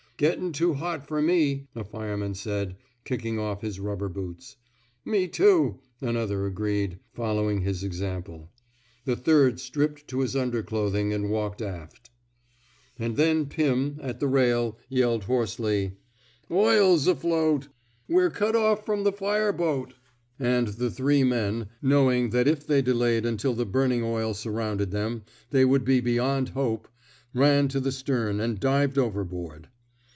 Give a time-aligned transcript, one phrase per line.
[0.17, 4.55] Gettin* too hot fer me/' a fireman said, kicking off his rubber boots.
[5.03, 8.51] Me, too,*' another agreed, following his example.
[9.05, 12.11] The third stripped to his underclothing and walked aft.
[12.97, 15.93] 49 f THE SMOKE EATEES And then Pirn, at the rail, yelled hoarsely:
[16.51, 17.69] Oil's afloat!
[18.07, 19.95] We're cut off from the fire boat!''
[20.39, 24.91] And the three men— knowing that if they delayed until the burning oil sur rounded
[24.91, 26.87] them, they would be beyond hope—
[27.33, 29.67] ran to the stern and dived overboard.